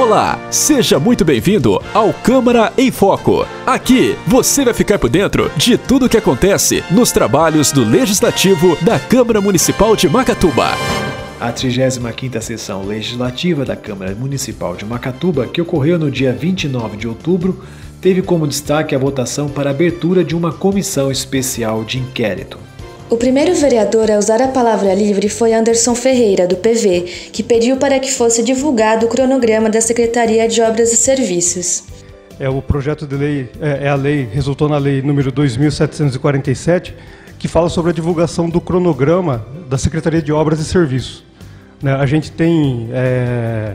[0.00, 3.46] Olá, seja muito bem-vindo ao Câmara em Foco.
[3.66, 8.78] Aqui você vai ficar por dentro de tudo o que acontece nos trabalhos do Legislativo
[8.80, 10.68] da Câmara Municipal de Macatuba.
[11.38, 17.06] A 35ª sessão legislativa da Câmara Municipal de Macatuba, que ocorreu no dia 29 de
[17.06, 17.62] outubro,
[18.00, 22.58] teve como destaque a votação para a abertura de uma comissão especial de inquérito.
[23.10, 27.76] O primeiro vereador a usar a palavra livre foi Anderson Ferreira, do PV, que pediu
[27.76, 31.82] para que fosse divulgado o cronograma da Secretaria de Obras e Serviços.
[32.38, 36.94] É, o projeto de lei, é, é a lei, resultou na lei número 2747,
[37.36, 41.24] que fala sobre a divulgação do cronograma da Secretaria de Obras e Serviços.
[41.82, 43.74] Né, a gente tem é,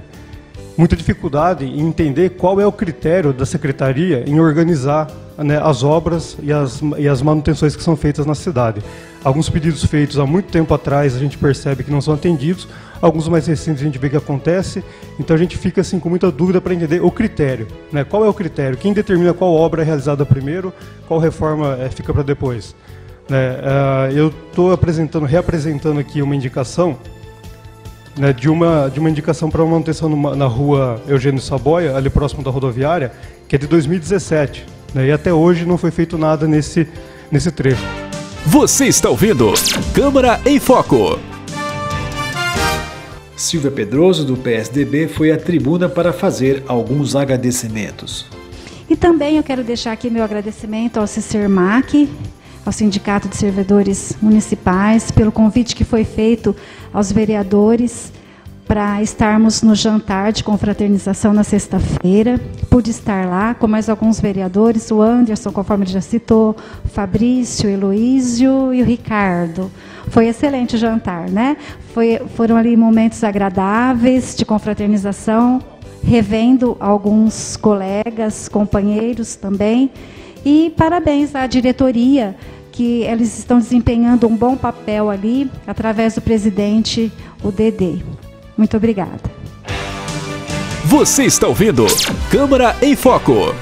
[0.77, 6.38] muita dificuldade em entender qual é o critério da Secretaria em organizar né, as obras
[6.41, 8.81] e as, e as manutenções que são feitas na cidade.
[9.23, 12.67] Alguns pedidos feitos há muito tempo atrás a gente percebe que não são atendidos,
[13.02, 14.84] alguns mais recentes a gente vê que acontece,
[15.20, 17.67] então a gente fica assim com muita dúvida para entender o critério.
[17.91, 18.03] Né?
[18.03, 18.78] Qual é o critério?
[18.78, 20.73] Quem determina qual obra é realizada primeiro,
[21.08, 22.75] qual reforma é, fica para depois?
[23.28, 23.58] Né?
[23.58, 26.97] Uh, eu estou apresentando, reapresentando aqui uma indicação
[28.17, 32.09] né, de, uma, de uma indicação para uma manutenção numa, na rua Eugênio Saboia, ali
[32.09, 33.11] próximo da rodoviária,
[33.47, 34.75] que é de 2017.
[34.95, 36.88] Né, e até hoje não foi feito nada nesse,
[37.29, 37.83] nesse trecho.
[38.45, 39.51] Você está ouvindo
[39.93, 41.19] Câmara em Foco.
[43.35, 48.25] Silvia Pedroso, do PSDB, foi à tribuna para fazer alguns agradecimentos.
[48.89, 52.09] E também eu quero deixar aqui meu agradecimento ao CICERMAC,
[52.66, 56.55] ao Sindicato de Servidores Municipais, pelo convite que foi feito
[56.93, 58.13] aos vereadores
[58.67, 62.39] para estarmos no jantar de confraternização na sexta-feira.
[62.69, 67.72] Pude estar lá com mais alguns vereadores, o Anderson, conforme já citou, o Fabrício, o
[67.72, 69.72] Heloísio e o Ricardo.
[70.07, 71.57] Foi excelente o jantar, né?
[71.94, 75.61] Foi, foram ali momentos agradáveis de confraternização,
[76.03, 79.91] revendo alguns colegas, companheiros também.
[80.44, 82.35] E parabéns à diretoria
[82.72, 87.11] que eles estão desempenhando um bom papel ali através do presidente,
[87.44, 88.00] o Dedê.
[88.57, 89.21] Muito obrigada.
[90.85, 91.85] Você está ouvindo
[92.29, 93.53] Câmara em Foco.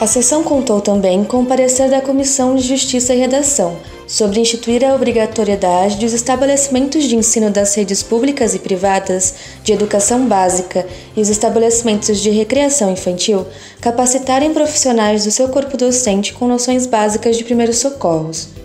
[0.00, 3.76] A sessão contou também com o parecer da Comissão de Justiça e Redação
[4.06, 10.26] sobre instituir a obrigatoriedade dos estabelecimentos de ensino das redes públicas e privadas de educação
[10.26, 10.86] básica
[11.16, 13.46] e os estabelecimentos de recreação infantil
[13.80, 18.59] capacitarem profissionais do seu corpo docente com noções básicas de primeiros socorros.